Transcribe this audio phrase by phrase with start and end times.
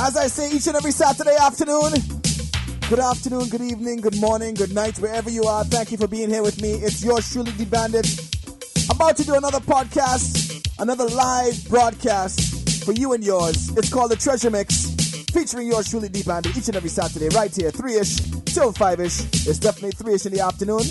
[0.00, 1.92] As I say each and every Saturday afternoon,
[2.88, 5.64] good afternoon, good evening, good morning, good night, wherever you are.
[5.64, 6.70] Thank you for being here with me.
[6.70, 8.06] It's yours truly, the Bandit.
[8.90, 13.76] About to do another podcast, another live broadcast for you and yours.
[13.76, 14.94] It's called the Treasure Mix,
[15.32, 19.00] featuring yours truly, the Bandit, each and every Saturday, right here, 3 ish till 5
[19.00, 19.20] ish.
[19.48, 20.86] It's definitely 3 ish in the afternoon.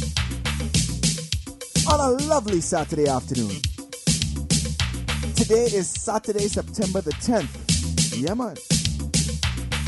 [1.90, 3.56] On a lovely Saturday afternoon.
[5.34, 8.22] Today is Saturday, September the 10th.
[8.22, 8.58] Yeah, man.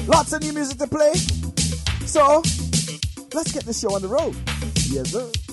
[0.07, 1.13] Lots of new music to play.
[2.05, 2.41] So,
[3.33, 4.35] let's get the show on the road.
[4.89, 5.48] Yes, sir.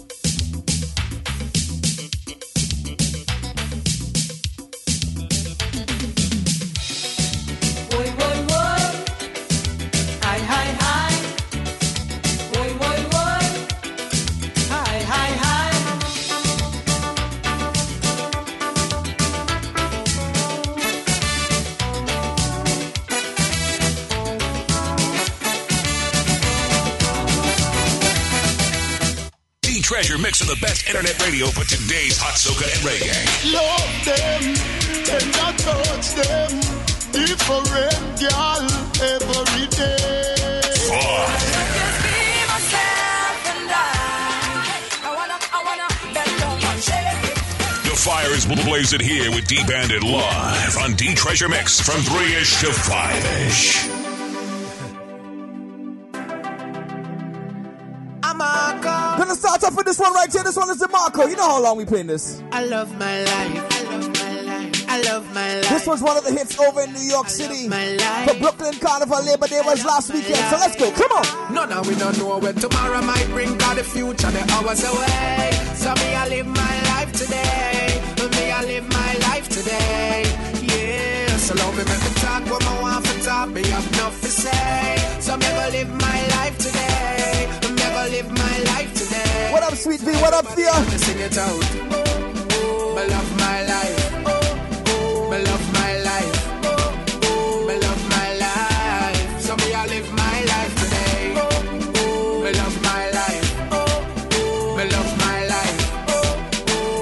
[30.16, 33.52] Treasure mixing the best internet radio for today's hot soca and reggae.
[33.52, 34.42] Love them
[35.12, 36.50] and not touch them.
[37.12, 37.68] Different
[38.20, 38.64] girl
[39.02, 40.62] every day.
[47.84, 52.34] The fire is blazing here with D Bandit live on D Treasure Mix from 3
[52.36, 53.95] ish to 5 ish.
[59.66, 60.45] Gonna start off with this one right here.
[60.45, 61.28] This one is Demarco.
[61.28, 62.40] You know how long we playing this.
[62.52, 63.66] I love my life.
[63.73, 64.84] I love my life.
[64.88, 65.69] I love my life.
[65.70, 67.69] This was one of the hits over in New York City.
[67.69, 70.38] For Brooklyn Carnival Labor Day was last weekend.
[70.50, 70.92] So let's go.
[70.92, 71.54] Come on.
[71.54, 73.58] No, now we don't know where tomorrow might bring.
[73.58, 75.50] Cause the future, the hours away.
[75.75, 78.03] So me, I live my life today.
[78.38, 80.22] Me, I live my life today.
[80.62, 81.36] Yeah.
[81.38, 83.48] So love me, make me talk what I want to talk.
[83.50, 85.19] Me have enough to say.
[85.20, 86.95] So me, I live my life today.
[89.66, 90.12] Up, Sweet V?
[90.22, 90.72] What up, Thea?
[90.99, 91.60] Sing it out.
[92.94, 94.04] Me love my life.
[95.31, 96.37] Me love my life.
[97.66, 99.41] Me love my life.
[99.41, 101.34] So me I live my life today.
[102.44, 103.49] Me love my life.
[104.77, 105.83] Me love my life.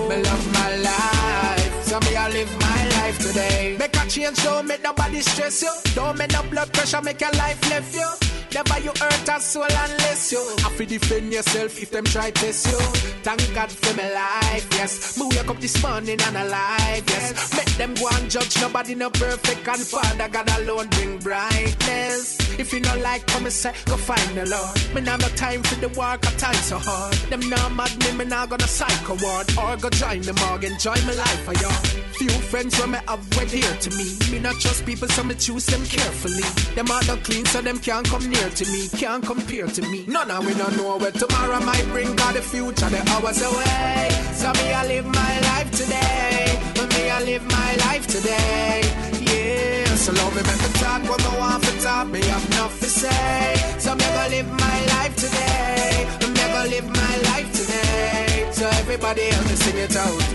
[0.08, 1.84] Me love my life.
[1.84, 3.76] So me I live my life today.
[3.78, 5.72] Make a change, don't make nobody stress you.
[5.94, 8.23] Don't make no blood pressure, make your life left you.
[8.54, 12.66] Never you hurt a soul unless you have to defend yourself if them try test
[12.70, 12.78] you.
[13.24, 15.18] Thank God for my life, yes.
[15.18, 17.56] Me wake up this morning and alive, yes.
[17.56, 22.38] Make them go and judge nobody no perfect and Father God alone bring brightness.
[22.56, 24.94] If you not like come and say, go find the Lord.
[24.94, 27.14] Me now no time for the work, I time so hard.
[27.30, 30.94] Them now mad me, me now gonna psycho ward or go join the morgue, enjoy
[31.06, 32.04] my life for y'all.
[32.14, 34.06] Few friends when me have went here to me.
[34.30, 36.46] Me not trust people, so me choose them carefully.
[36.76, 40.04] Them are not clean, so them can't come near to me, can't compare to me.
[40.06, 44.08] None of we don't know where tomorrow might bring, cause the future, the hours away.
[44.34, 46.58] So me, I live my life today.
[46.94, 48.82] Me, I live my life today.
[49.20, 52.08] Yeah, so love me, make me talk what I want to talk.
[52.08, 53.54] Me have enough to say.
[53.78, 56.06] So me, I live my life today.
[56.34, 58.48] Me, I live my life today.
[58.52, 60.32] So everybody help me sing it out.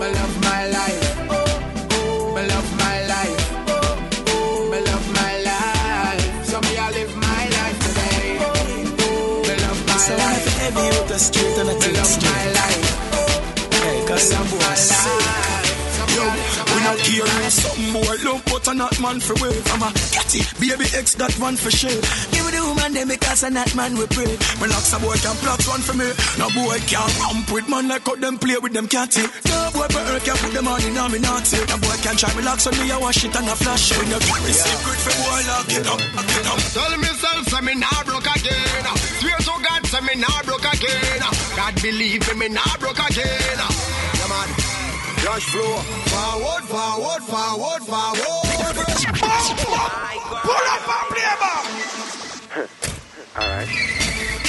[0.00, 0.99] Me love my life.
[10.70, 11.00] So life.
[11.00, 12.30] if the street and I Me take straight.
[12.30, 12.86] my life.
[13.82, 14.60] Hey, cause some boy.
[16.10, 19.62] Yo, we not care some boy love, but a not man for wave.
[19.72, 19.90] I'm a
[20.30, 21.90] it, baby X that one for sure.
[22.30, 24.30] Give me the woman them because a not man we pray.
[24.58, 26.06] When locks a boy can plot one for me.
[26.38, 29.22] No boy can ramp with man like how them play with them catty.
[29.50, 31.58] No boy her can put them on in a me naughty.
[31.66, 33.98] No boy can try me locks on me, I wash it and I flash it.
[33.98, 36.58] When you carry secret for boy lock it up, lock it up.
[36.74, 38.82] Tell myself, say me nah broke again.
[39.18, 39.38] Swear
[39.90, 41.20] say me nah broke again.
[41.56, 43.58] God believe me, me nah broke again.
[43.58, 44.48] Yeah, man.
[45.26, 45.82] Rush flow.
[46.14, 48.76] Forward, forward, forward, forward.
[50.46, 51.64] Pull up and play back.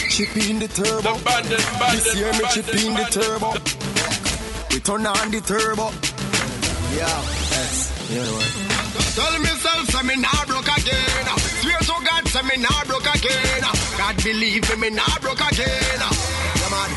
[0.10, 1.12] Chip in the turbo.
[1.92, 3.50] This year me chip in the turbo.
[4.70, 5.90] We turn on the turbo.
[6.94, 7.08] Yeah,
[7.50, 7.90] yes.
[8.12, 8.50] You know what?
[9.16, 11.26] Tell myself, say me nah broke again.
[11.66, 13.64] Swear to God, say me nah broke again.
[14.12, 16.00] God believe me, me nah broke again.
[16.02, 16.92] Yeah, man.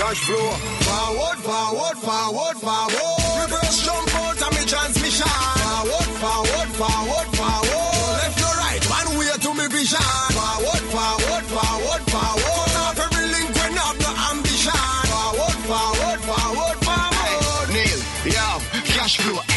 [0.00, 0.50] Rush flow.
[0.84, 3.40] Forward, forward, forward, forward.
[3.40, 5.24] Reverse jump out of me transmission.
[5.24, 8.12] Forward, forward, forward, forward.
[8.20, 10.10] Left to right, one way to me vision.
[10.36, 12.68] Forward, forward, forward, forward.
[12.68, 14.84] Cut off every link when have no ambition.
[15.12, 17.68] Forward, forward, forward, forward.
[17.72, 18.60] Neil, yeah,
[18.92, 19.53] cash flow.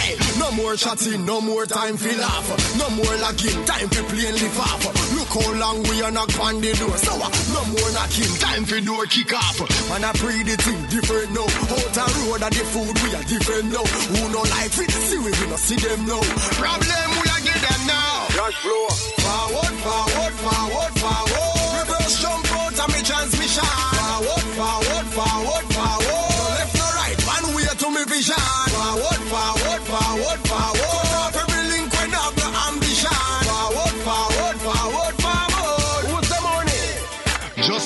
[0.57, 2.49] More chatting, no more time for laugh.
[2.81, 4.81] No more lagging, time for plain live off.
[5.13, 6.97] Look how long we are knock on the door.
[6.97, 9.61] So uh, no more knocking, time for door kick off.
[9.89, 11.45] Man, I pray the thing different now.
[11.45, 13.85] Out the road and the food we are different now.
[13.85, 16.25] Who no like it, see we, we no see them now.
[16.57, 18.25] Problem we are get them now.
[18.41, 18.89] Rush flow.
[19.21, 21.85] Forward, forward, forward, forward.
[21.85, 23.61] Reverse jump out of me transmission.
[23.61, 25.76] Forward, forward, forward, forward.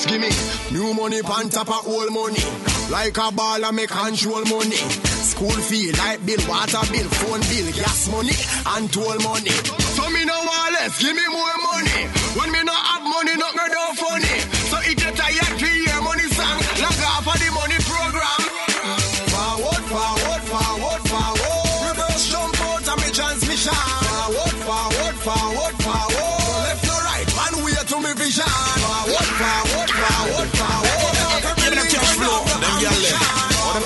[0.02, 0.30] Just give me
[0.76, 2.42] new money on top of old money.
[2.90, 4.74] Like a ball, I make control money.
[5.30, 8.34] School fee, light bill, water bill, phone bill, gas money,
[8.74, 9.54] and toll money.
[9.94, 12.10] So me no want less, give me more money.
[12.34, 14.31] When me no have money, not me do funny.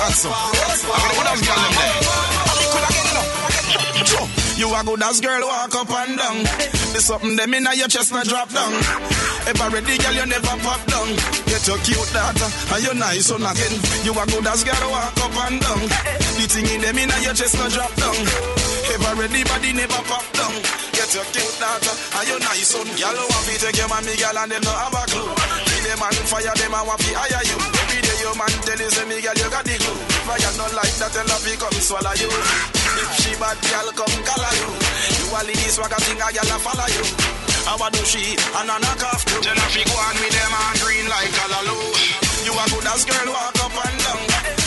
[0.06, 0.30] Handsome.
[0.30, 0.38] I
[1.26, 1.82] them gyal them.
[4.06, 4.30] And.
[4.54, 6.46] You a good as girl walk up and down.
[6.94, 8.70] There's something them inna your chest na drop down.
[9.50, 11.10] Ever ready, girl, you never pop down.
[11.50, 13.74] Get your cute daughter and you nice son again.
[14.06, 15.82] You a good as girl walk up and down.
[16.38, 18.14] The thing in them inna your chest na drop down.
[18.14, 20.54] If Ever ready, body never pop down.
[20.94, 22.86] Get your cute daughter and you nice son.
[22.94, 25.34] Girl, want to take your mommy, girl, and them no have a clue.
[25.66, 27.75] See them on fire, them a want to hire you.
[28.26, 30.02] Your man tell you say me, girl, you got the glue.
[30.02, 32.26] If I not like that, tell her fi come swallow you.
[32.26, 34.70] If she bad, girl, come color you.
[35.14, 37.06] You a lady swag a thing, a girl a follow you.
[37.70, 39.38] I what do she and a knock off too.
[39.46, 41.86] Tell her fi go on with them and green like Callaloo.
[42.42, 44.22] You a good as girl, walk up and down.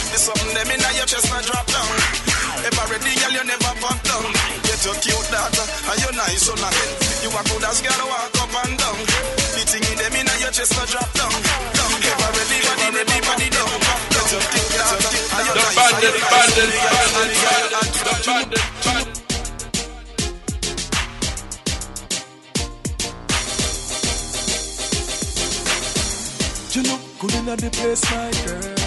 [0.07, 2.28] There's something them inna your chest na drop down.
[2.67, 4.25] If I ready, girl, you never pop down.
[4.67, 6.91] Get your cute daughter and you nice son again.
[7.23, 8.99] You a good as girl, walk up and down.
[9.55, 11.31] The thing in them inna your chest na drop down.
[11.31, 11.91] down.
[11.99, 13.69] If I ready, body ready, body down.
[14.11, 15.75] Get your cute daughter and you The nice.
[15.77, 19.15] bandit, you nice, bandit, you bandit, the you bandit, bandit.
[26.75, 28.78] You look good in the place, my girl.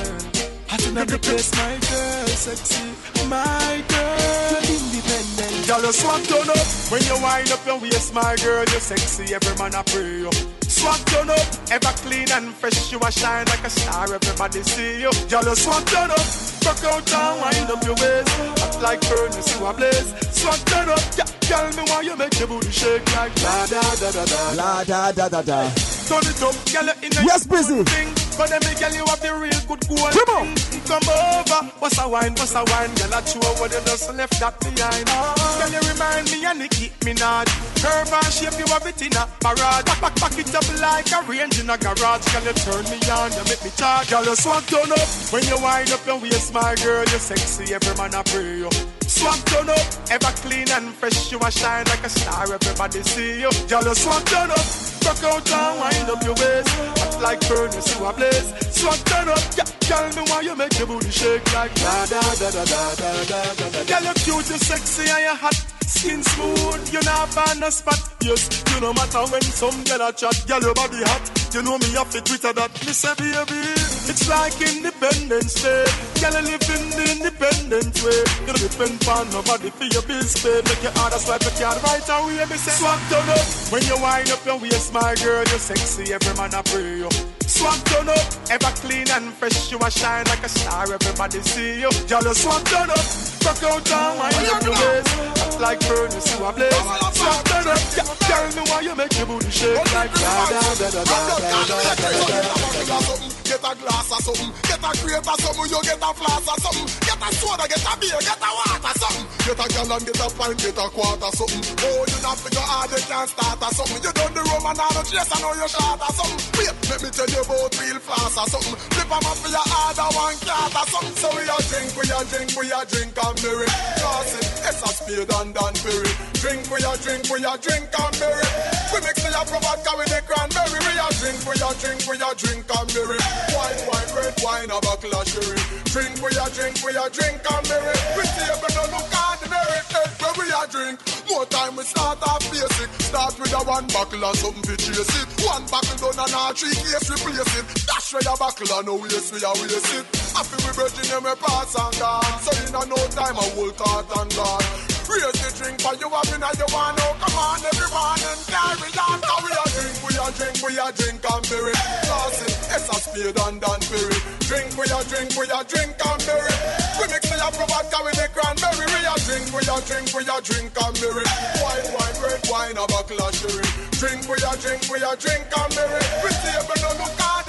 [0.93, 2.27] In the place, my girl.
[2.37, 2.85] Sexy,
[3.27, 4.61] my girl.
[4.61, 5.67] Independent.
[5.67, 6.67] Girl, you swag turn up.
[6.93, 9.33] When you wind up your waist, my girl, you sexy.
[9.33, 10.31] Every man I pray you.
[10.69, 11.49] Swag turn up.
[11.73, 14.12] Ever clean and fresh, you a shine like a star.
[14.12, 15.11] Everybody see you.
[15.33, 16.27] Girl, you swag turn up.
[16.61, 18.29] Rock out and wind up your waist.
[18.61, 20.12] Act like furnace, you a blaze.
[20.31, 21.00] Swag turn up.
[21.17, 24.41] Yeah, girl, me why you make your booty shake like da da da da da.
[24.61, 25.92] La da da da da.
[26.08, 27.82] Turn it up, girl, you in a Yes, busy.
[27.84, 28.08] thing.
[28.37, 30.54] But them me girl, you have the real good Come on.
[30.88, 34.40] Come over, what's a wine, what's a wine, girl, I chew what you just left
[34.40, 35.06] that behind.
[35.06, 37.46] Girl, you remind me of Nicki Minaj.
[37.81, 39.84] Curve and shape, you have it in a parade.
[39.87, 42.25] Back, back, back it up like a range in a garage.
[42.32, 44.10] Girl, you turn me on, you make me charge.
[44.10, 47.72] Girl, you swag turn up when you wind up your waist, my girl, you sexy.
[47.75, 48.70] Every man I pray you.
[49.12, 52.53] Swag turn up, ever clean and fresh, you a shine like a star.
[52.53, 53.50] Everybody see you.
[53.69, 54.67] Girl, you swag turn up.
[55.05, 56.73] Rock out and wind up your waist.
[57.03, 58.49] Act like furnace, you a blaze.
[58.73, 59.69] Swag turn up, yeah.
[59.88, 63.12] Girl, me why you make your booty shake like da da da da da da
[63.29, 63.85] da da da.
[63.85, 65.58] Girl, you cute, you sexy, and you hot.
[65.93, 68.01] Skin smooth, you not find a spot.
[68.22, 70.34] Yes, you no matter when some girl a chat.
[70.48, 71.20] Girl, your body hot.
[71.53, 72.72] You know me have to Twitter that.
[72.86, 73.60] Me say, baby,
[74.08, 75.84] it's like Independence Day.
[76.17, 78.25] Girl, you live in the independent way.
[78.48, 80.61] You depend on nobody for your bills pay.
[80.63, 82.44] Make your order swipe your card right away.
[82.47, 85.44] Me say, swag turn up when you wind up your waist, my girl.
[85.49, 87.11] you're sexy, every man I pray you.
[87.47, 89.71] Swag turn up, ever clean and fresh.
[89.71, 90.93] You a shine like a star.
[90.93, 91.91] Everybody see you.
[92.09, 93.05] Girl, you swag turn up.
[93.44, 95.11] Rock out and wind up your waist.
[95.43, 96.75] Act like furnace, you a blaze.
[97.19, 98.06] Swag turn up, yeah.
[98.29, 101.67] Tell me why you make your booty shake like da da da da da da
[101.67, 103.32] da da da.
[103.43, 106.59] Get a glass or something, get a grape or something, you get a flask or
[106.63, 110.20] something, get a soda, get a beer, get a water something, get a gallon, get
[110.20, 111.63] a pint, get a quarter something.
[111.82, 114.01] Oh, you not figure hard, you can't start or something.
[114.03, 116.41] You done the rum and all the chase, I know you short or something.
[116.58, 118.77] Wait, let me tell you about real fast or something.
[118.93, 121.17] Flip 'em up for your order, one cart or something.
[121.22, 123.69] So we a drink, we a drink, we a drink and berry.
[124.03, 126.13] Cause it, it's a spade and Danbury.
[126.43, 128.46] Drink, we a drink, we a drink and berry.
[128.93, 130.79] We mix the apple vodka with the cranberry.
[130.82, 133.20] We a drink, we a drink, we a drink and berry.
[133.55, 135.61] White wine, red wine, a buckle of sherry.
[135.93, 137.94] Drink, we a drink, we a drink and berry.
[138.17, 139.79] We table look ordinary.
[139.93, 140.98] Hey, where we a drink,
[141.31, 142.91] More time we start off basic.
[143.03, 145.29] Start with a one buckle and something to chase it.
[145.46, 147.67] One buckle done and our three case replace it.
[147.86, 150.06] Dash where your buckle and no waste we are waste it.
[150.34, 152.34] Happy we virgin them we pass and gone.
[152.43, 154.92] So in a no time a whole cart and gone.
[155.12, 159.20] The drink for you up in you want oh come on everyone and carry on.
[159.20, 161.76] Cause we a drink, we a drink, we a drink and berry.
[162.08, 164.19] Classy, it's a spade and Dan Perry.
[164.48, 166.54] Drink, we a drink, we a drink and berry.
[166.96, 168.88] We mix the apple vodka with the cranberry.
[168.88, 171.26] We a drink, we a drink, we a drink and berry.
[171.60, 173.69] White wine, red wine, a buckle of sherry.
[174.00, 176.02] Drink, we a drink, we a drink and berry.
[176.24, 177.42] We table no look ordinary.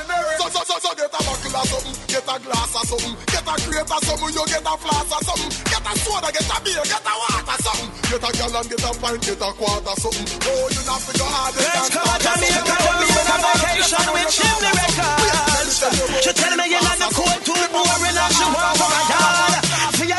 [0.44, 3.48] So, so, so, so get a buckle of something, get a glass of something, get
[3.48, 6.58] a crate of something, you get a flask of something, get a soda, get a
[6.60, 10.28] beer, get a water something, get a gallon, get a pint, get a quarter something.
[10.44, 11.56] Oh, you not to go hard.
[11.56, 15.80] Let's go to Jamaica, we on vacation with Chimney Records.
[16.28, 19.24] She tell me you're not the cold, too boring, and she want for my yard.
[19.24, 19.53] For your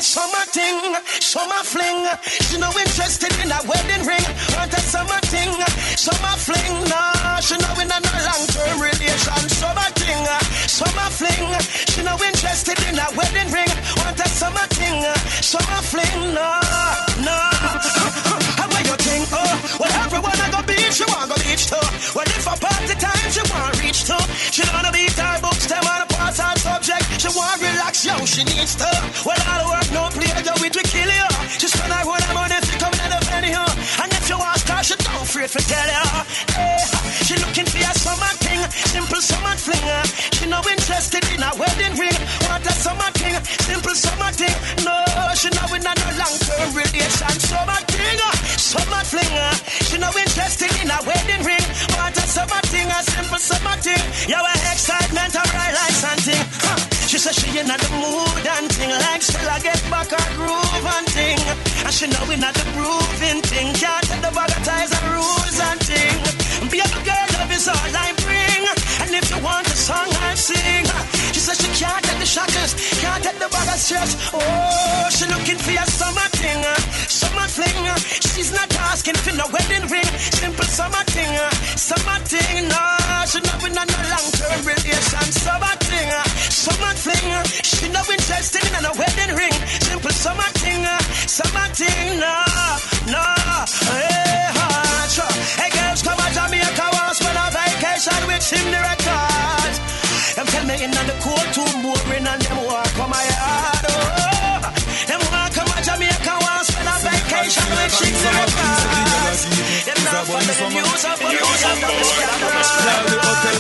[0.05, 0.77] summer thing,
[1.19, 2.05] summer fling.
[2.29, 4.27] She no interested in a wedding ring.
[4.53, 5.49] Want a summer thing,
[5.97, 6.75] summer fling.
[6.93, 7.01] No,
[7.41, 9.43] she no in a long-term relation.
[9.49, 10.21] Summer thing,
[10.69, 11.49] summer fling.
[11.89, 13.73] She no interested in a wedding ring.
[13.97, 15.01] Want a summer thing,
[15.41, 16.21] summer fling.
[16.37, 16.53] No,
[17.25, 17.39] no.
[18.61, 19.25] How about you think?
[19.33, 19.57] Oh, uh?
[19.81, 21.81] well, everyone I go beach, she want go beach uh.
[21.81, 21.87] too.
[22.13, 24.21] Well, if a party time, she want reach too.
[24.53, 27.21] She don't wanna beat her books, them on a her subject.
[27.21, 28.91] She want relax, yo, she needs to.
[29.25, 29.84] Well, all the work,
[41.59, 42.21] wedding ring.
[42.47, 43.35] Want a summer thing,
[43.67, 44.55] simple summer thing.
[44.85, 44.95] No,
[45.35, 47.35] she no in a no long-term relation.
[47.39, 49.35] Summer thing, uh, summer fling.
[49.35, 49.55] Uh,
[49.87, 51.67] she no interested in a wedding ring.
[51.97, 54.03] Want a summer thing, a simple summer thing.
[54.29, 56.45] You have excitement, a bright lights and thing.
[56.63, 56.95] Huh.
[57.07, 60.87] She said she in the mood and thing like still I get back her groove
[60.99, 61.39] and thing.
[61.87, 63.75] And she know we not the grooving thing.
[63.75, 66.17] Can't take the bagatize and rules and thing.
[66.71, 68.63] Be a girl, love is all I bring.
[69.03, 70.84] And if you want a song, I sing.
[72.35, 72.41] She
[72.99, 74.19] can't take the bag of stress.
[74.35, 76.67] Oh, she looking for a summer thing,
[77.07, 77.87] summer fling.
[78.27, 80.11] She's not asking for no wedding ring.
[80.35, 81.31] Simple summer thing,
[81.79, 82.67] summer thing.
[82.67, 82.83] No,
[83.31, 85.27] she not in a no long-term relation.
[85.31, 86.11] Summer thing,
[86.51, 87.31] summer thing.
[87.63, 89.59] She no interested in a wedding ring.
[89.87, 90.83] Simple summer thing,
[91.31, 92.19] summer thing.
[92.19, 92.54] No.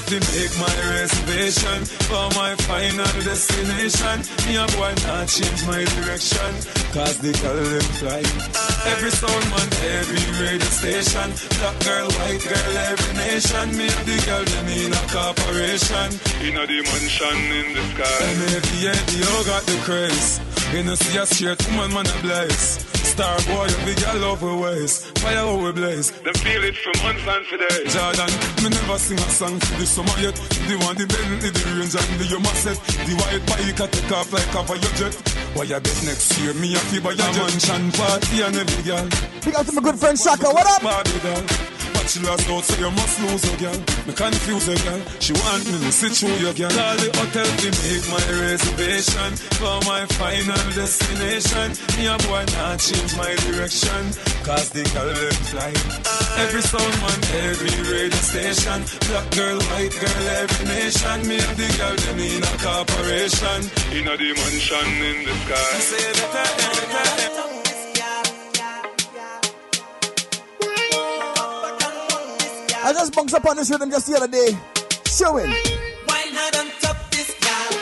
[0.08, 4.16] To make my reservation for my final destination.
[4.44, 6.50] Me a boy not change my direction,
[6.92, 8.20] cause the girl them fly.
[8.92, 11.28] Every sound man, every radio station.
[11.56, 13.66] Black girl, white girl, every nation.
[13.76, 16.08] Me and the girl them in a corporation.
[16.44, 18.24] In a dimension in the sky.
[18.40, 20.40] MAVA, got the craze.
[20.72, 23.03] You know see a straight woman, man a blaze.
[23.14, 25.06] Star boy, the big girl love we ways.
[25.22, 26.10] Fire how we blaze.
[26.26, 27.94] Them feel it for months and for days.
[27.94, 28.26] Jordan,
[28.58, 30.34] me never sing a song for the summer yet.
[30.66, 32.74] The one, the Bentley, the range and the Yuma set.
[33.06, 35.14] The white bike a take off like cover your jet.
[35.54, 36.54] Why you bet next year?
[36.58, 39.06] Me a feel by your mansion party and every girl.
[39.46, 40.50] Big up to my good friend Shaka.
[40.50, 40.82] What up?
[40.82, 41.42] Barbie doll.
[41.46, 41.73] But
[42.08, 43.78] she lost out, so you must lose a girl.
[44.06, 45.00] Me confuse a girl.
[45.20, 46.70] She want me to sit through your girl.
[46.70, 51.66] Call the hotel to make my reservation for my final destination.
[51.96, 54.02] Me a boy not change my direction,
[54.44, 55.72] cause the girl them fly.
[56.44, 56.94] Every sound
[57.46, 58.84] every radio station.
[59.08, 61.16] Black girl, white girl, every nation.
[61.28, 63.60] Me and the girl them in a corporation.
[63.96, 65.72] In a dimension in the sky.
[65.78, 67.33] Say better, better, better.
[72.84, 74.52] I just bunked up on this rhythm just the other day.
[75.08, 75.48] Showing.
[75.48, 77.72] Wine hard on top this gal.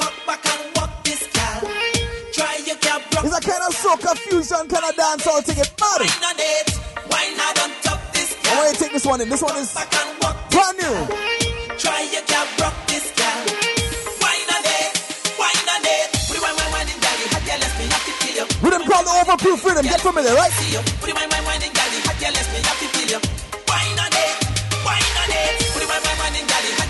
[0.00, 1.60] Come back and walk this gal.
[2.32, 3.28] Try your gal rock.
[3.28, 5.60] It's a kind of soca fusion kind of dance all thing.
[5.60, 6.08] It's body.
[6.08, 6.72] Wine on it.
[7.12, 9.28] Wine hard on top this I want you to take this one in.
[9.28, 10.40] This one is Back and walk.
[10.48, 10.96] brand new.
[11.76, 13.44] Try your gal rock this gal.
[13.44, 13.60] It.
[13.60, 13.76] It.
[13.76, 14.96] It
[18.40, 18.48] gal.
[18.64, 19.84] Rhythm called the Overproof Rhythm.
[19.84, 20.52] Get familiar, right?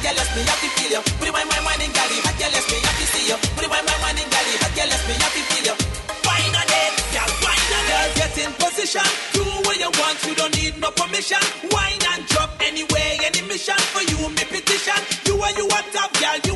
[0.08, 1.02] Left me to kill you.
[1.20, 2.08] Put it wine wine in gal.
[2.08, 3.36] You had your left me to see you.
[3.56, 4.46] Put it wine wine in gal.
[4.48, 5.76] You had your left me to kill you.
[6.24, 6.92] Wine on it.
[7.12, 8.08] Gal, wine on it.
[8.16, 9.08] Get in position.
[9.36, 10.18] Do what you want.
[10.24, 11.42] You don't need no permission.
[11.68, 13.20] Wine and drop anyway.
[13.24, 15.00] Any mission for you, me petition.
[15.28, 16.38] You are you a top gal.
[16.48, 16.49] You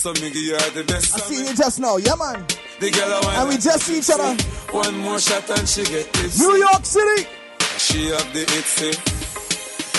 [0.00, 1.12] So me give you the best.
[1.12, 2.00] I see you just now.
[2.00, 2.40] Yeah, man.
[2.80, 3.36] The girl I want.
[3.36, 4.32] And we just see each other.
[4.72, 6.40] One more shot and she get this.
[6.40, 7.28] New York City.
[7.76, 8.96] She have the itsy.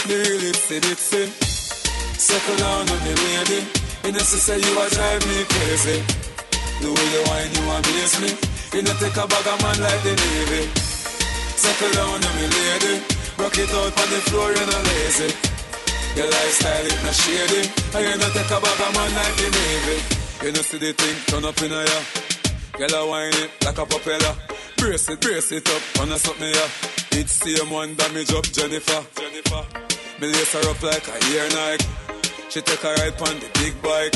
[0.10, 1.29] The real itsy bitsy.
[2.17, 3.61] Circle down on the lady.
[4.01, 6.01] You know, say you a drive me crazy.
[6.81, 8.33] The way you whine, you amaze me.
[8.74, 10.66] You know, take a bag of man like the Navy.
[11.61, 13.05] Circle down on me lady.
[13.37, 15.61] Rock it out on the floor, you know, lazy.
[16.16, 17.64] Your lifestyle is not shady.
[17.96, 19.98] And you know, take a bag of man like the Navy.
[20.44, 22.00] You know, see the thing turn up in a ya.
[22.76, 24.36] Girl, I whine it like a propeller.
[24.76, 26.66] Brace it, brace it up, on a something ya.
[27.16, 29.02] It's same one damage up Jennifer.
[29.16, 29.64] Jennifer.
[30.20, 31.88] Me lace her up like a ear Nike.
[32.50, 34.16] She take a ride on the big bike.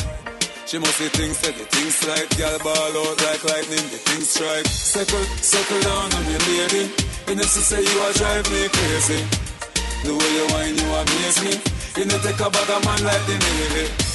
[0.68, 4.30] She must see things, say the things like Girl ball out like lightning, the things
[4.30, 6.90] strike Circle, circle down on me lady
[7.30, 9.22] You know she say you a drive me crazy
[10.02, 13.26] The way you whine, you amaze me You know take a bag of man like
[13.26, 14.06] the Navy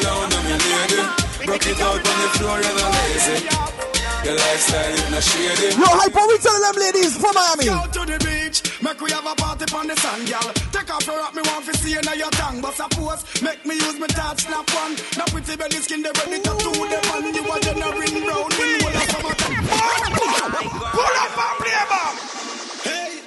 [0.00, 1.00] down on me lady
[1.44, 3.36] Rock it out on the floor, you're not lazy
[4.24, 7.64] Your lifestyle is not shady Yo, Hype, we telling them ladies from Miami?
[7.68, 10.52] Go to the beach, make we have a party on the sand, girl.
[10.72, 12.60] Take off your rock, me want to see you now your tongue.
[12.60, 14.96] But suppose, make me use my touch, snap one.
[15.16, 17.24] Now pretty belly skin, they ready to do the man.
[17.34, 19.64] You are generating brown in all of summer time.
[20.96, 22.14] Pull up and play back.
[22.84, 23.20] Hey,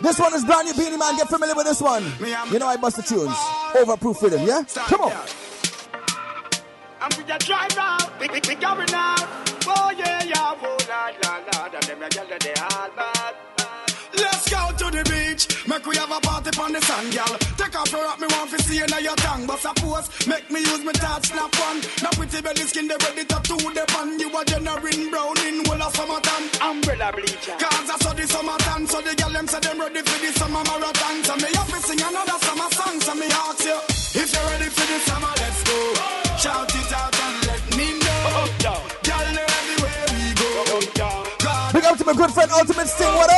[0.00, 1.16] This one is brand new, Beenie Man.
[1.16, 2.04] Get familiar with this one.
[2.52, 3.34] You know I bust the tunes.
[3.74, 4.62] Overproof rhythm, yeah?
[4.86, 5.12] Come on.
[7.38, 9.46] Drive out, we, out.
[9.68, 11.38] Oh yeah, yeah, oh la la
[12.96, 13.55] la.
[14.76, 17.32] Let's go to the beach, make we have a party on the sand, girl.
[17.56, 19.46] Take off your rock, me want to see you now your tongue.
[19.48, 21.80] But suppose, make me use my touch, snap one.
[22.04, 24.20] Now pretty belly skin, they ready to do the pan.
[24.20, 26.44] You are generating brown in whole of summertime.
[26.60, 27.56] Umbrella bleacher.
[27.56, 30.60] Cause I saw the summertime, so the girl them say them ready for the summer
[30.68, 31.24] marathon.
[31.24, 33.80] So me have to sing another summer song, so me ask you.
[34.20, 35.76] If you're ready for the summer, let's go.
[36.36, 38.44] Shout it out and let me know.
[38.60, 40.52] Girl, everywhere we go.
[41.00, 43.16] God, Big up to my good friend Ultimate Sting.
[43.16, 43.35] What up?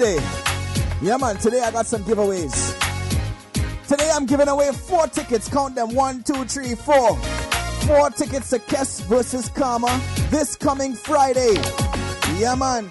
[0.00, 0.16] Today.
[1.02, 2.56] Yeah, man, today I got some giveaways.
[3.86, 5.46] Today I'm giving away four tickets.
[5.46, 7.18] Count them one, two, three, four.
[7.86, 11.52] Four tickets to Kes versus Karma this coming Friday.
[12.38, 12.90] Yeah, man.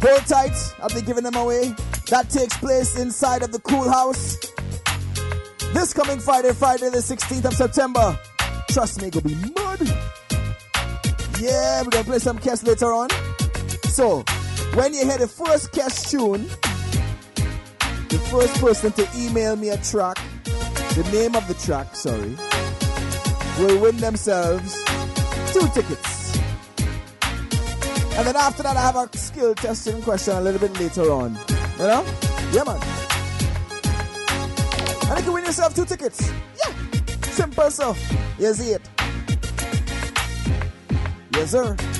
[0.00, 0.56] Hold tight.
[0.80, 1.74] I'll be giving them away.
[2.08, 4.38] That takes place inside of the Kool Haus.
[5.74, 8.16] This coming Friday, Friday the 16th of September.
[8.70, 9.80] Trust me, it'll be mud.
[11.40, 13.08] Yeah, we're gonna play some Kes later on.
[13.88, 14.24] So,
[14.78, 16.46] when you hear the first Kes tune,
[18.08, 20.16] the first person to email me a track,
[20.94, 22.36] the name of the track, sorry,
[23.58, 24.84] will win themselves
[25.52, 26.38] two tickets.
[28.16, 31.36] And then after that, I have a skill testing question a little bit later on.
[31.78, 32.04] You know?
[32.52, 32.80] Yeah, man.
[35.08, 36.30] And you can win yourself two tickets.
[36.64, 36.72] Yeah.
[37.22, 37.98] Simple stuff.
[38.38, 38.82] You see it.
[41.34, 41.97] Yes, sir.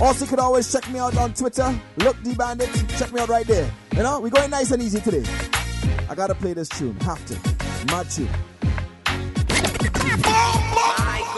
[0.00, 1.74] Also, you can always check me out on Twitter.
[1.98, 2.70] Look the bandit.
[2.98, 3.70] Check me out right there.
[3.92, 5.24] You know, we're going nice and easy today.
[6.08, 6.98] I gotta play this tune.
[7.00, 7.34] Have to.
[7.86, 8.28] Mad tune.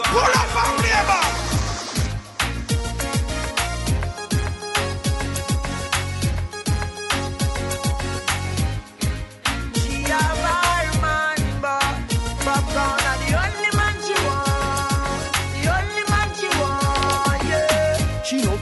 [0.09, 1.46] Pull up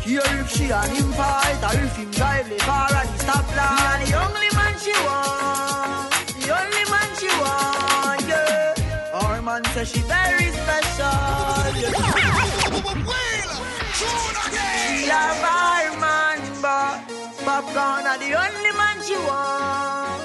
[0.05, 3.45] care if she and him fight or if him drive the car and he stop
[3.57, 4.05] line.
[4.05, 6.13] The only man she want.
[6.41, 9.19] The only man she want, yeah.
[9.19, 11.17] Our man says she very special.
[11.81, 12.45] Yeah.
[13.95, 16.95] She a fireman, but
[17.45, 20.21] popcorn are the only man she want.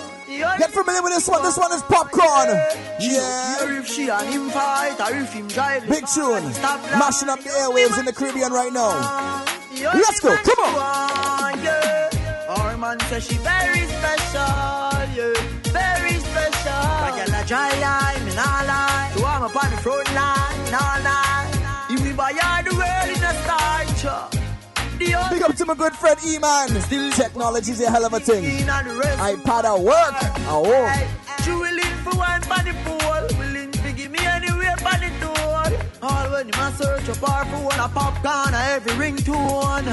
[0.58, 1.42] Get familiar with this one.
[1.42, 2.48] This one is popcorn.
[3.00, 3.78] Yeah.
[3.78, 5.48] if she and him fight or if him
[5.88, 6.44] Big tune.
[6.98, 9.60] Mashing up the airwaves in the Caribbean right now.
[9.72, 10.37] Let's go.
[10.37, 11.62] Come on.
[11.62, 12.09] yeah.
[12.48, 14.40] Our man says she very special,
[15.14, 15.35] yeah.
[15.70, 16.83] Very special.
[17.16, 19.12] Girl a dry line, me nah lie.
[19.14, 21.87] So I'm up on the front line, all night.
[21.90, 23.70] If we buy all the world in a star,
[24.98, 26.68] Big up to my good friend E-Man.
[26.83, 28.44] Still technology's a hell of a thing.
[28.66, 30.14] iPad at work.
[30.46, 30.64] Oh.
[31.42, 31.80] She willing
[36.02, 39.88] All when him a search up her for one a popcorn a every ringtone.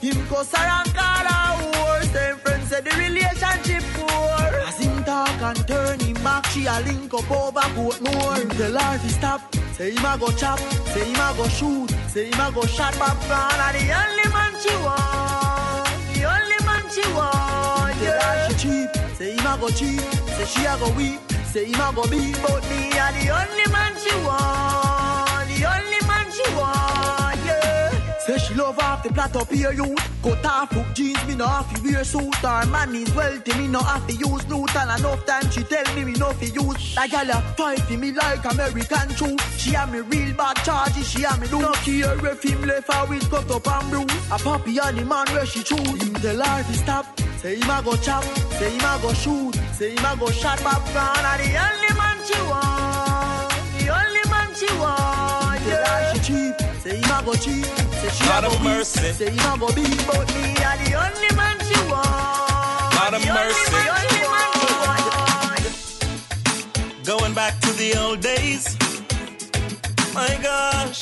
[0.00, 4.68] Him go around call her whore, same friends say the relationship poor.
[4.68, 8.34] As him talk and turn him back, she a link up over boat more.
[8.34, 9.40] Him tell her to stop,
[9.72, 10.58] say him a go chop,
[10.92, 13.60] say him a go shoot, say him a go shot popcorn.
[13.66, 17.94] And the only man she want, the only man she want.
[18.02, 20.00] Tell her she cheap, say him a go cheap,
[20.36, 23.66] say she a go weep, say him a go beat, but me a the only
[23.72, 24.91] man she want,
[28.26, 31.44] Say she love off the plot up here youth Cut off hook jeans, me no
[31.48, 32.36] have to wear suit.
[32.36, 34.76] Her man is wealthy, me no have to use loot.
[34.76, 36.94] And enough time she tell me me no fi use.
[36.94, 41.10] That gal a fight for me like American true She have me real bad charges,
[41.10, 44.30] she have me do No care if him left her with cut up and bruise.
[44.30, 46.02] A puppy and the man where she choose.
[46.02, 48.22] Him tell life to stop, say him a go chop.
[48.58, 52.18] Say him a go shoot, say him a go shot popcorn And the only man
[52.22, 53.50] she want.
[53.74, 58.24] The only man she want, yeah she cheap, say him a go cheap Say she
[58.28, 59.00] Lord a go mercy.
[59.00, 63.14] beat, say him a go beat But me a the only man she want Lord
[63.14, 63.72] of The only mercy.
[63.72, 65.02] man, the only man she want
[67.04, 68.76] Going back to the old days.
[70.14, 71.00] My gosh.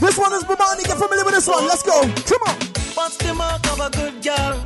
[0.00, 0.84] This one is Bumani.
[0.86, 1.66] Get familiar with this one.
[1.66, 2.00] Let's go.
[2.00, 2.56] Come on.
[2.94, 4.56] What's the mark of a good girl?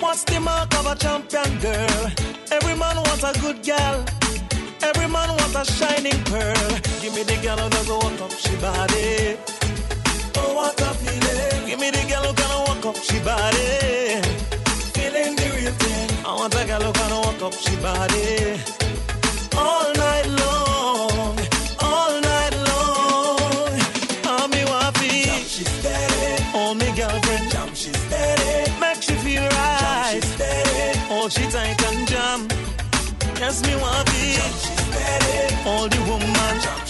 [0.00, 2.10] What's the mark of a champion girl?
[2.50, 4.04] Every man wants a good girl.
[4.82, 6.73] Every man wants a shining pearl.
[7.26, 9.36] The girl who doesn't walk up she body.
[10.36, 11.66] Oh, what a feeling.
[11.68, 14.20] Give me the girl who gonna walk up she body.
[14.94, 16.08] Feeling the real thing.
[16.26, 18.60] I want a girl who gonna walk up she body.
[19.56, 21.38] All night long.
[21.80, 23.72] All night long.
[24.24, 25.24] I'm me waffy.
[25.24, 26.44] Jump, she's steady.
[26.54, 27.50] Oh, me girlfriend.
[27.50, 28.70] Jump, she's steady.
[28.80, 30.20] Make she feel right.
[30.20, 30.98] Jump, she's steady.
[31.08, 32.48] Hold she tight and jam.
[33.40, 34.36] Yes, me waffy.
[34.36, 35.54] Jump, she's steady.
[35.64, 36.60] Hold the woman.
[36.60, 36.83] Jump,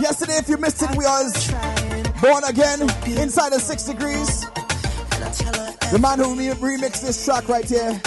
[0.00, 1.50] Yesterday, if you missed it, we was
[2.20, 2.80] born again
[3.18, 4.40] inside of six degrees.
[5.92, 8.00] The man who re- remixed this track right here,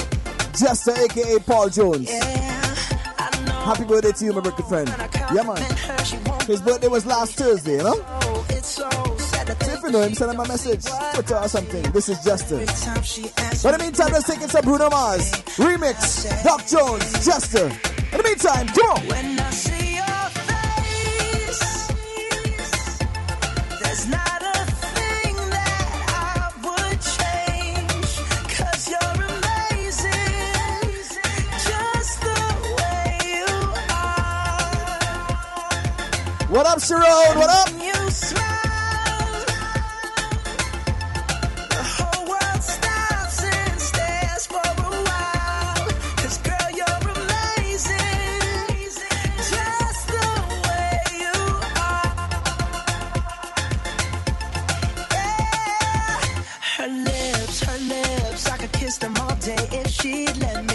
[0.57, 2.09] Jester, aka Paul Jones.
[2.09, 4.89] Happy birthday to you, my birthday friend.
[5.33, 5.61] Yeah, man.
[6.47, 8.43] His birthday was last Thursday, you know?
[9.61, 11.91] If you know him, send him a message, Twitter or something.
[11.91, 12.57] This is Jester.
[12.57, 15.31] But in the meantime, let's take it to Bruno Mars.
[15.57, 17.67] Remix, Doc Jones, Jester.
[18.11, 19.03] In the meantime, come on.
[36.49, 37.03] What up, Sharon?
[37.39, 37.82] What up?
[60.13, 60.72] need, let me.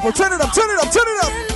[0.00, 0.12] people.
[0.12, 1.49] Turn it up, turn it up, turn it up.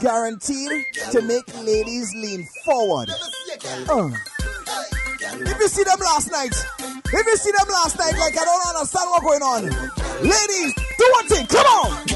[0.00, 3.08] guaranteed to make ladies lean forward.
[3.88, 4.10] Uh.
[5.38, 8.66] If you see them last night, if you see them last night, like I don't
[8.74, 9.62] understand what's going on,
[10.22, 12.15] ladies, do one thing, come on.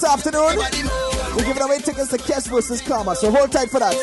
[0.00, 0.58] this afternoon.
[1.36, 3.94] We're giving away tickets to Kes versus Karma, so hold tight for that.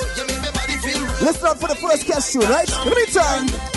[1.21, 2.69] Listen up for the first Kes tune, right?
[2.85, 3.75] Let me turn.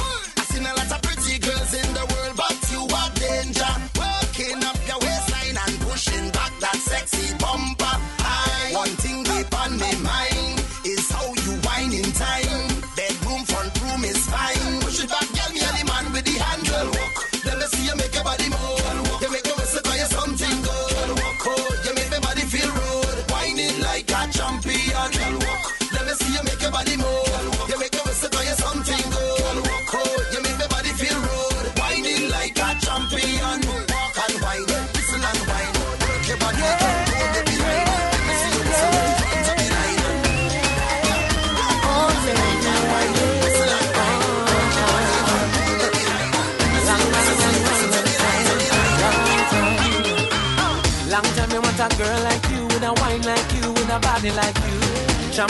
[55.38, 55.46] One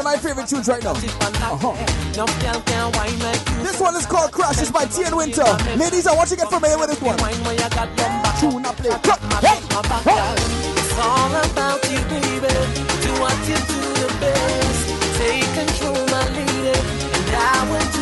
[0.00, 0.92] of my favorite tunes right now.
[0.92, 1.76] Uh-huh.
[3.62, 5.44] This one is called Crashes by T Winter.
[5.76, 7.18] Ladies, I want you to get familiar with this one.
[7.18, 8.96] Tune up, play.
[9.44, 9.60] Hey!
[10.72, 12.48] It's all about you, baby.
[13.04, 14.88] Do what you do the best.
[15.18, 18.01] Take control, my lady, and I will do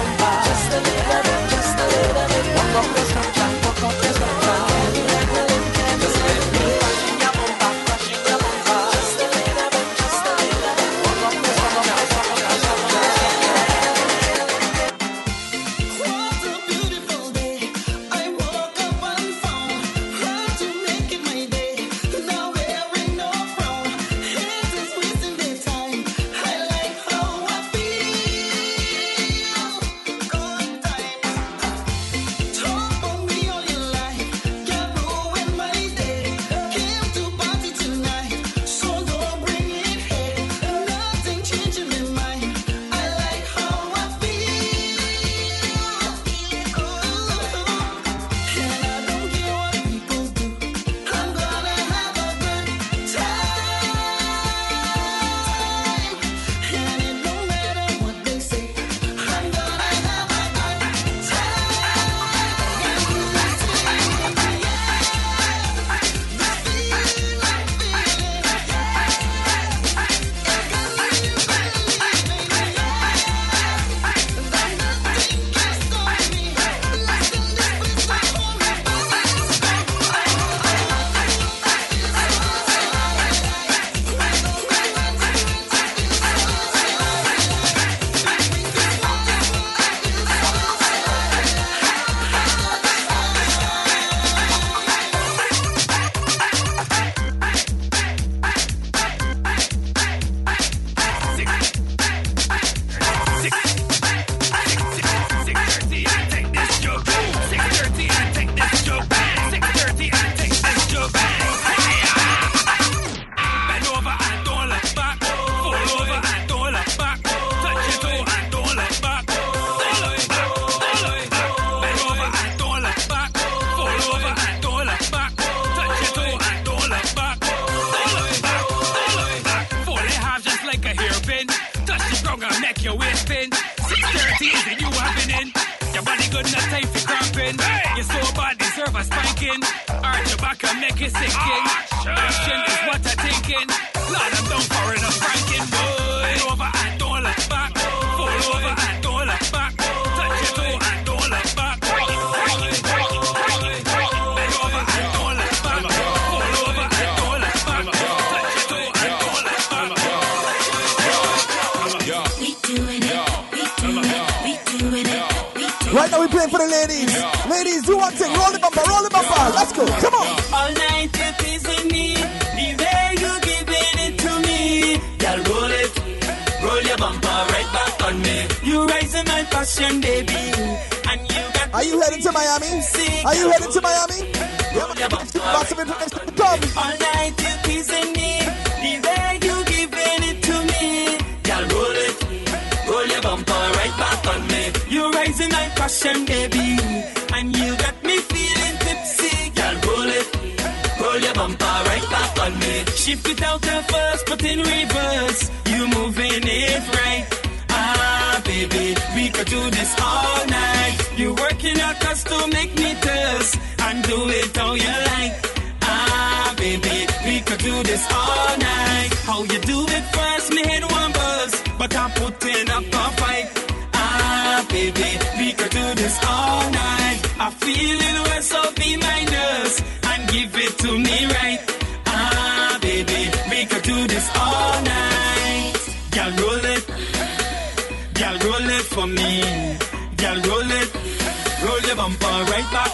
[203.03, 207.25] Shift it out the first, but in reverse, you moving it right.
[207.69, 210.97] Ah, baby, we could do this all night.
[211.17, 215.33] You working out cause to make me thirst and do it how you like.
[215.81, 219.09] Ah, baby, we could do this all night.
[219.25, 223.49] How you do it first, me head one buzz, but I'm putting up a fight.
[223.95, 227.19] Ah, baby, we could do this all night.
[227.39, 230.80] I feel it when so be my nurse and give it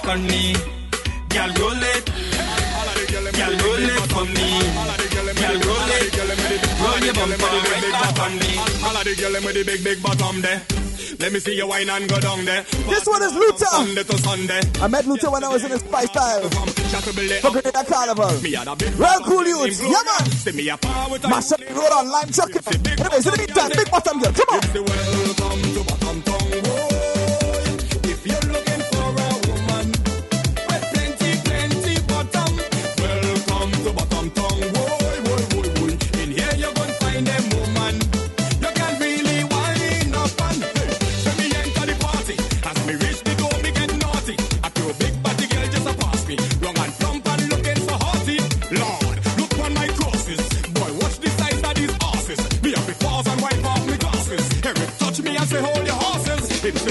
[0.08, 0.53] on me.
[1.30, 2.05] Girl, roll it.
[3.36, 4.49] Girl, roll it for me.
[5.36, 6.16] Girl, roll it.
[6.82, 8.58] Roll your bumper right back on me.
[8.84, 10.62] All of the girl them with the big, big bottom there.
[11.20, 12.64] Let me see you wine and go down there.
[12.64, 13.66] This one is Luther.
[13.66, 14.62] Sunday to Sunday.
[14.82, 16.49] I met Luther when I was in his Spice Style.
[16.49, 18.30] For Grenada Carnival.
[18.97, 19.82] Real cool youths.
[19.82, 21.30] Yeah, man.
[21.30, 22.62] Mash up the road on lime chucking.
[22.99, 24.32] Anyways, in the meantime, big bottom girl.
[24.32, 24.49] Come
[25.91, 25.97] on.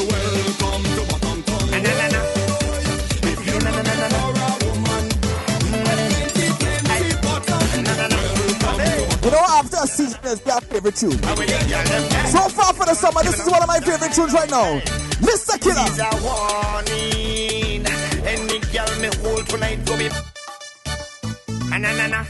[0.00, 0.46] Horses.
[0.46, 1.70] It's the welcome to bottom tongue.
[1.70, 2.20] Na, na, na.
[3.26, 5.04] If you're looking for a woman,
[5.72, 7.60] plenty, plenty bottom.
[9.24, 11.18] You know, after a season, it's their favorite tune.
[12.32, 14.78] So far for the summer, this is one of my favorite tunes right now.
[15.20, 15.22] Mr.
[15.26, 16.10] This is Killer.
[16.12, 17.86] a warning.
[18.26, 20.08] Any girl me hold tonight go be.
[21.70, 22.20] Na na na.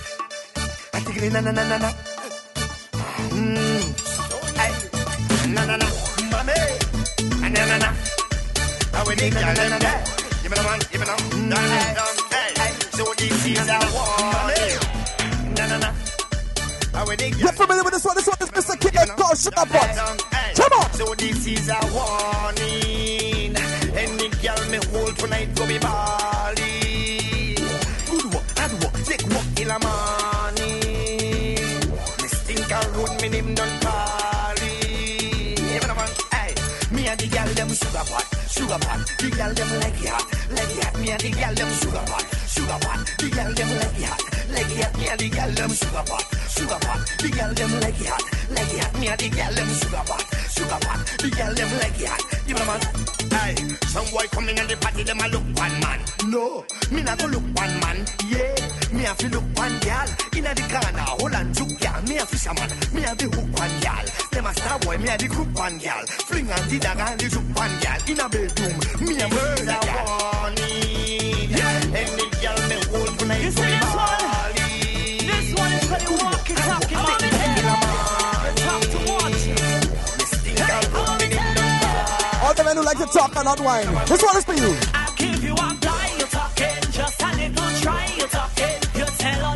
[0.94, 1.90] I think it na na na na na.
[3.30, 4.05] Mm.
[7.56, 7.88] Na na na.
[8.92, 10.00] Ah, we girl them there.
[10.42, 11.16] Give me the man, give me the
[11.48, 11.64] man.
[12.30, 12.72] Hey.
[12.92, 14.80] So this is a warning.
[15.56, 15.90] Na na na.
[17.38, 18.16] You're familiar with this one?
[18.16, 18.76] This one is Mr.
[18.80, 19.90] Killa called Sugar Pot.
[20.56, 20.92] Come on.
[20.92, 23.56] So this is a warning.
[23.96, 27.54] Any girl me hold tonight go be bally.
[28.10, 31.56] Good work, hard work, take work till a morning.
[32.20, 32.80] Me stink a
[33.22, 33.85] me name done
[37.76, 39.00] sugar pot, sugar pot.
[39.18, 40.98] The girl them leggy hot, leggy hot.
[40.98, 43.00] Me and the girl them sugar pot, sugar pot.
[43.18, 44.96] The girl them leggy hot, leggy hot.
[44.98, 47.00] Me and the girl them sugar pot, sugar pot.
[47.20, 48.92] The girl them leggy hot, leggy hot.
[48.98, 50.98] Me and the girl them sugar pot, sugar pot.
[51.20, 52.22] The girl them leggy hot.
[52.48, 52.80] Even a man,
[53.36, 53.54] hey,
[53.92, 56.00] some boy coming and the party them a look one man.
[56.26, 57.98] No, me not go look one man.
[58.26, 58.56] Yeah,
[58.92, 60.08] me have to look one girl.
[60.36, 62.00] Inna the corner, hold on juke girl.
[62.08, 64.04] Me a fisherman, me a the hook one girl.
[64.32, 66.04] Them a star boy, me a the group one girl.
[66.26, 68.00] Fling and the dagger and the juke one girl.
[68.08, 70.96] Inna bedroom, me a murder warning.
[71.96, 73.42] Any girl me hold tonight.
[73.42, 73.52] You
[82.98, 83.86] like to talk and not whine.
[84.06, 84.76] This one is for you.
[84.94, 88.76] I'll give you blind, you're talking, just a little try, you're talking.
[88.94, 89.55] You tell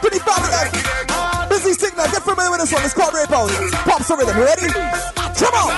[0.00, 1.48] Is pretty fast.
[1.50, 2.06] Busy Signal.
[2.06, 2.84] Get familiar with this one.
[2.84, 3.50] It's called Rape Out.
[3.84, 4.38] Pops the rhythm.
[4.38, 4.72] Ready?
[5.36, 5.70] Come on.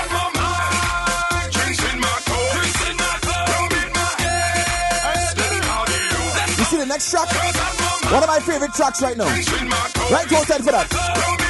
[6.58, 7.28] You see the next track?
[8.12, 9.24] One of my favorite tracks right now.
[9.24, 11.41] Right, go outside for that.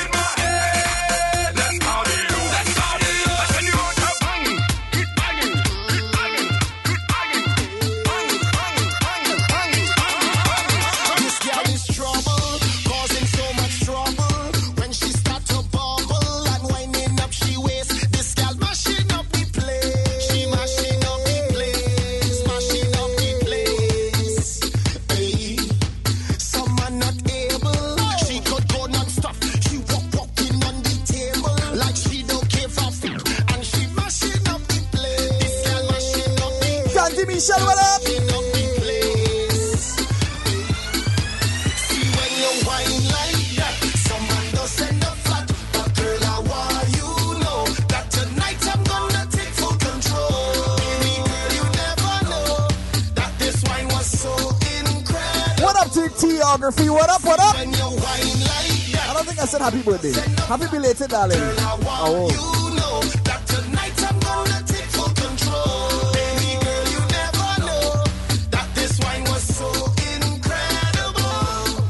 [61.13, 61.85] Happy belated, darling.
[62.05, 62.31] Oh.
[62.33, 66.13] you know that tonight I'm gonna take full control.
[66.17, 68.05] Baby girl, you never know
[68.49, 69.69] that this wine was so
[70.17, 71.85] incredible.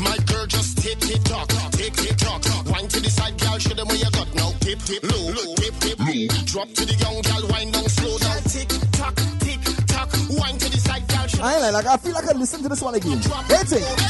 [0.00, 2.42] My girl just tip tip talk, tip tip talk.
[2.72, 4.52] Wine to the side, girl, show them where you got now.
[4.60, 6.26] Tip tip low, low, tip tip low.
[6.48, 8.40] Drop to the young girl, wine down slow now.
[8.48, 10.08] Tick tock, tick tock.
[10.32, 11.44] Wine to the side, girl.
[11.44, 13.20] I like, I feel like I listen to this one again.
[13.20, 13.84] Waiting.
[13.84, 14.05] From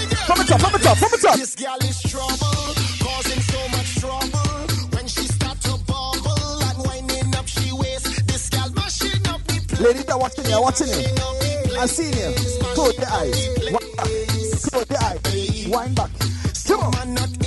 [9.86, 11.78] Ladies that watching you, watching you.
[11.78, 12.34] I seen you.
[12.74, 13.46] Close the eyes.
[14.68, 15.68] Close your eyes.
[15.68, 16.10] Wind back.
[16.66, 17.45] Come on.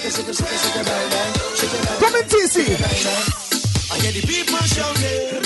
[0.00, 0.08] Come
[2.16, 2.56] in, TC.
[3.92, 5.39] I hear the people shouting,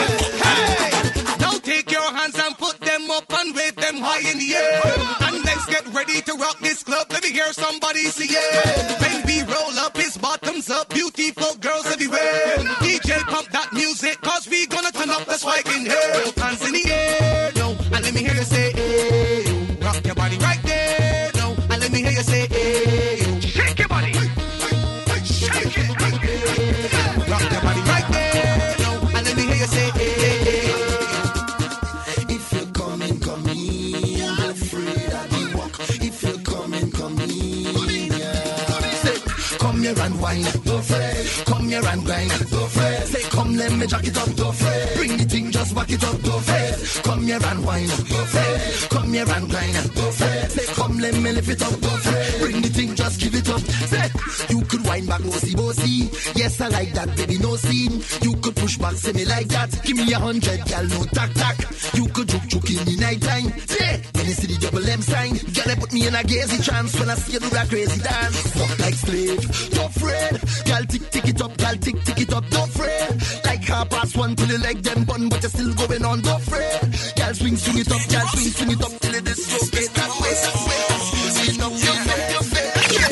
[0.02, 1.40] it.
[1.40, 4.82] Now take your hands and put them up and wave them high in the air.
[5.28, 7.06] And let's get ready to rock this club.
[7.10, 8.98] Let me hear somebody say yeah.
[15.84, 19.44] in here, both hands in the air, no, and let me hear you say, hey,
[19.44, 19.84] yo.
[19.84, 23.40] rock your body right there, no, and let me hear you say, hey, yo.
[23.40, 24.28] shake your body, hey,
[25.08, 29.66] hey, shake it, hey, rock your body right there, no, and let me hear you
[29.66, 30.12] say, hey.
[32.34, 35.80] If you're coming, come in, I'm afraid I be walk.
[35.80, 39.58] If you're coming, come in, yeah.
[39.58, 43.06] Come here and wine, Don't fret, Come here and Don't fret.
[43.08, 44.96] Say, come, let me jack it up, Don't fret.
[44.96, 46.20] Bring it in just back it up.
[46.22, 47.04] Don't fret.
[47.04, 47.88] Come here and wine.
[47.88, 48.86] Don't fret.
[48.90, 49.94] Come here and grind.
[49.94, 50.50] Don't fret.
[50.50, 51.72] Say come let me lift it up.
[51.72, 52.40] Fret.
[52.40, 53.60] Bring the thing just give it up.
[53.60, 54.08] Say
[54.50, 56.10] you could wine back bossy bossy.
[56.34, 58.02] Yes I like that baby no scene.
[58.22, 59.70] You could push back say me like that.
[59.84, 61.58] Give me a hundred gal no tack tack.
[61.94, 63.48] You could juke juke in the night time.
[63.66, 66.58] Say when you see the double M sign, girl they put me in a gazy
[66.64, 68.36] trance when I see you do that crazy dance.
[68.58, 70.34] Fuck like slave, don't fret.
[70.66, 73.41] Girl tick tick it up, girl tick tick it up, don't fret.
[73.82, 76.40] Like half past one till you like them bun, but you're still going on, don't
[76.42, 76.82] fret.
[77.16, 80.34] Girl swing swing it up, girl swing swing it up till it dislocate that way,
[80.38, 80.82] that way.
[81.34, 83.02] Swing up, swing up your face.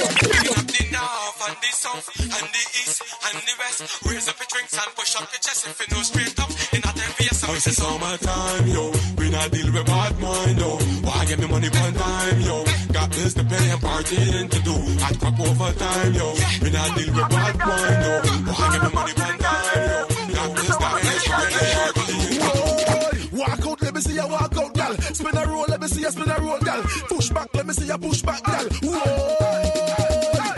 [0.71, 3.83] the north and the south and the east and the west.
[4.07, 6.83] Raise up your drinks and push up your chest if you know straight up in
[6.87, 7.43] a ten face.
[7.43, 8.93] I say summertime, yo.
[9.19, 10.71] We not deal with bad mind, yo.
[11.03, 12.63] Why get me money one time, yo?
[12.95, 14.77] Got this to pay and partying to do.
[15.03, 16.31] I crop over time, yo.
[16.63, 18.15] We not deal with bad mind, yo.
[18.55, 19.40] Why get me money one time,
[23.33, 24.95] Walk out, let me see you walk out, gal.
[24.97, 26.83] Spin a roll, let me see you spin a roll, gal.
[27.09, 28.67] Push back, let me see you push back, gal.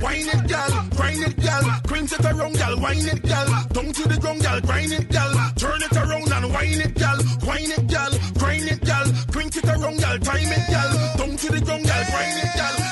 [0.02, 0.70] Wine it, gal.
[0.96, 1.62] Grind it, gal.
[1.86, 2.78] Cringe it around, gal.
[2.80, 3.46] Wine it, gal.
[3.72, 4.60] Down to the ground, gal.
[4.60, 5.32] Grind it, gal.
[5.56, 7.18] Turn it around and wine it, gal.
[7.46, 8.10] Wine it, gal.
[8.38, 9.06] Grind it, gal.
[9.30, 10.18] Cringe it around, gal.
[10.18, 11.16] Time it, gal.
[11.18, 12.04] Down to the ground, gal.
[12.10, 12.91] Grind it, gal.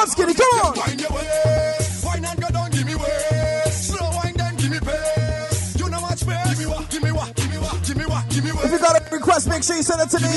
[0.00, 0.76] On, Skinny, come on.
[0.78, 3.92] Wine your waist, wine and go down, give me waist.
[3.92, 5.76] Slow wine, then give me pace.
[5.78, 6.48] You know what space?
[6.48, 8.64] Give me what, give me what, give me what, give me what, give me what.
[8.64, 10.32] If you got a request, make sure you send it to me.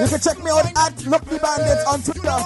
[0.00, 2.40] You can check me out at Look the Bandits on Twitter.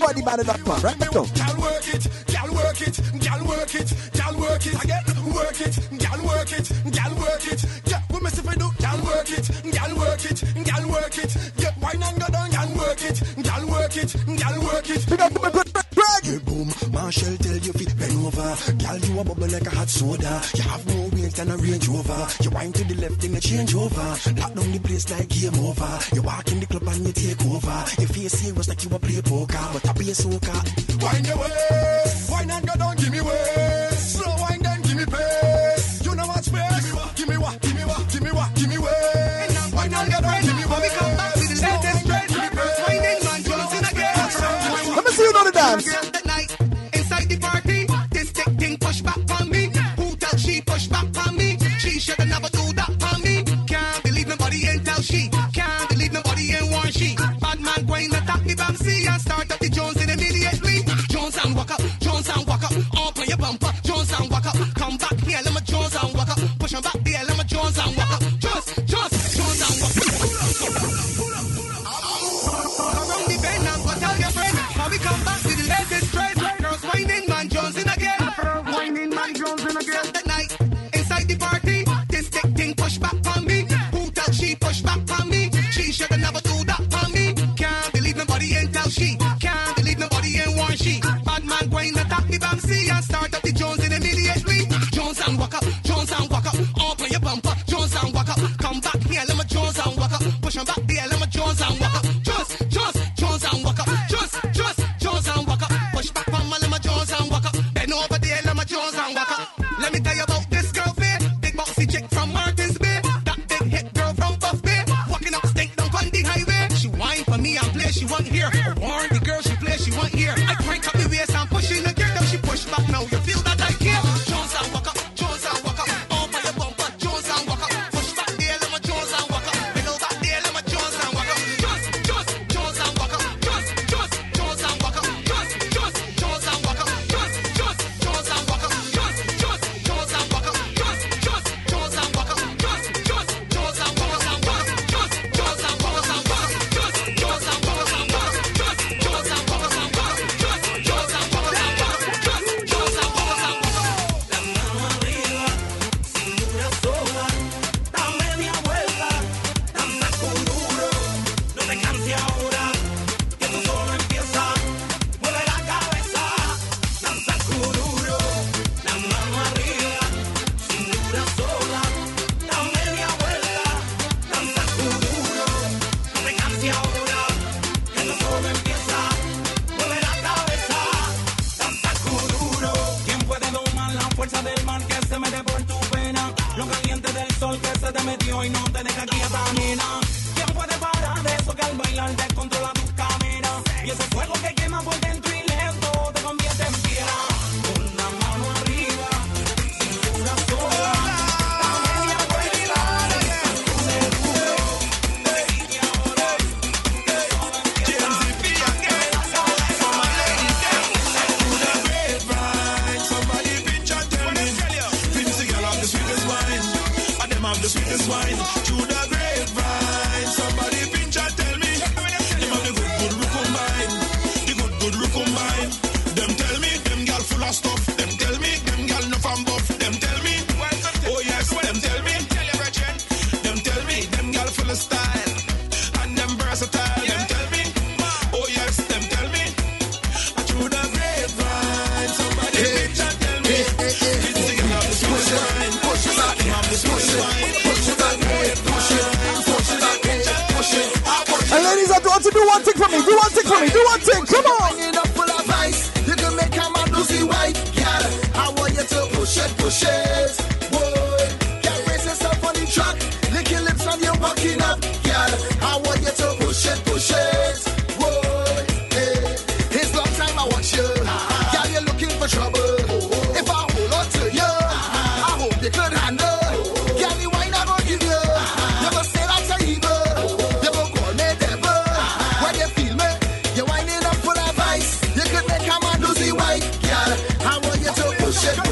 [0.00, 0.98] BodyBandit.com, right?
[1.12, 1.24] Go.
[1.36, 5.04] Gal work it, gal work it, gal work it, gal work it again.
[5.34, 7.64] Work it, gal work it, gal work it.
[7.86, 8.70] Yeah, miss if we do.
[8.78, 11.36] Gal work it, gal work it, gal work it.
[11.56, 15.06] Yeah, wine and go down, gal work it, gal work it, gal work it.
[15.08, 16.44] Big up my good Greg.
[16.44, 18.56] Boom, Marshall tell you fit bend over.
[18.78, 20.42] Gal, you a bubble like a hot soda.
[20.54, 22.28] You have more weight than a Range Rover.
[22.40, 24.08] You wind to the left, then you change over.
[24.40, 25.98] Lock down the place like game over.
[26.14, 27.84] You walk in the club and you take over.
[27.98, 30.56] Your face serious like you a play poker, but I play soca.
[31.02, 34.12] Wind your waist, wine and go down, give me waist.
[34.14, 35.79] Slow wine, then give me pace.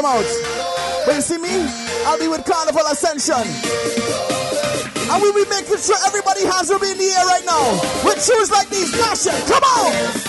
[0.00, 0.24] them out.
[1.04, 1.66] But you see me?
[2.06, 3.44] I'll be with Carnival Ascension.
[5.10, 7.72] And we'll be making sure everybody has to be in the air right now.
[8.04, 9.34] With shoes like these, passion.
[9.46, 10.19] Come on!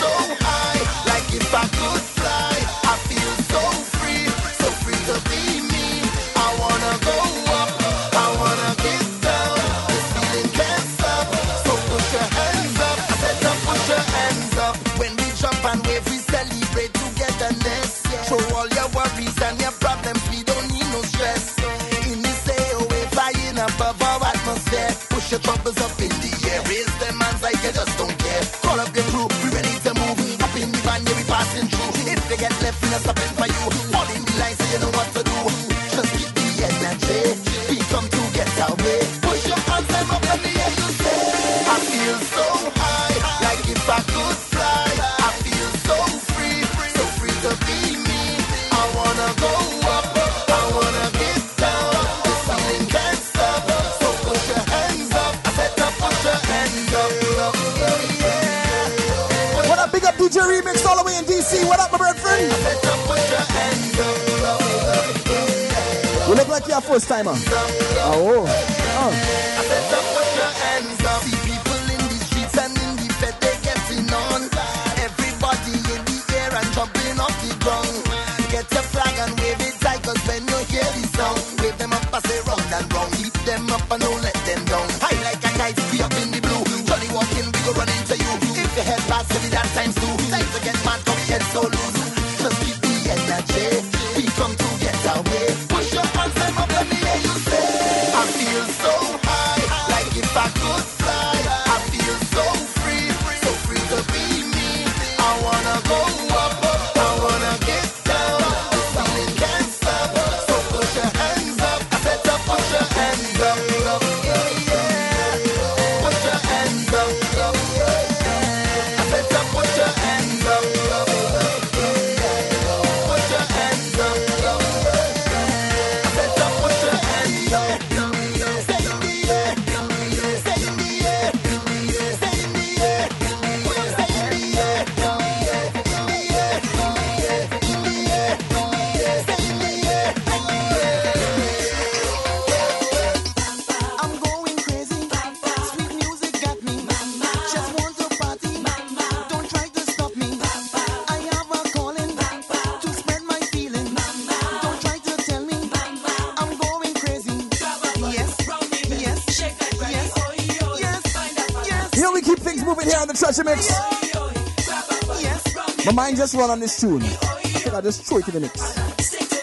[165.92, 167.04] My mind just run on this tune.
[167.04, 168.78] I just throw it to the mix.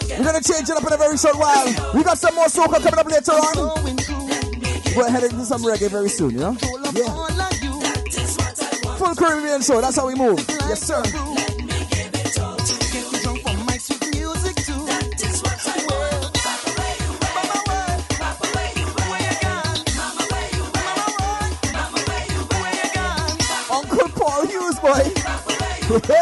[0.09, 1.67] We're gonna change it up in a very short while.
[1.93, 3.85] We got some more soca coming up later on.
[4.95, 6.57] Go ahead and do some reggae very soon, you know?
[6.95, 7.05] Yeah.
[8.97, 10.43] Full Caribbean show, that's how we move.
[10.65, 11.03] Yes, sir.
[23.71, 26.15] Uncle Paul Hughes, boy.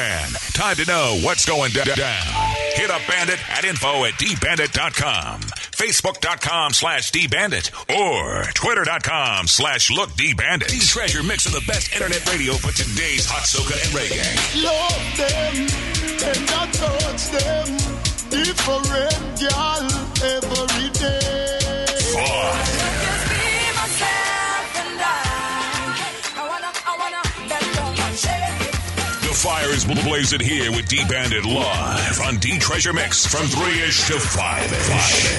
[0.00, 0.26] in.
[0.52, 2.26] Time to know what's going da- down.
[2.74, 10.70] Hit up Bandit at info at dbandit.com, facebook.com slash dbandit, or twitter.com slash look dbandit.
[10.70, 14.64] The treasure mix of the best internet radio for today's hot soca and reggae.
[14.64, 15.90] Love them
[16.22, 17.66] and I touch them.
[18.30, 18.86] Different
[19.40, 19.88] girl
[20.22, 21.19] every day.
[29.80, 34.08] Fire is blazing here with D Bandit live on D Treasure Mix from 3 ish
[34.08, 35.20] to 5 ish.